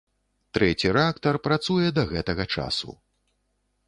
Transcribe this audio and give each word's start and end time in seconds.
Трэці 0.57 0.87
рэактар 0.97 1.37
працуе 1.47 1.89
да 1.97 2.03
гэтага 2.13 2.47
часу. 2.57 2.89